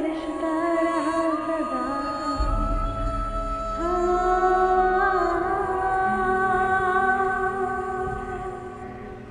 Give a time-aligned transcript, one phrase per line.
[0.00, 0.69] para estar.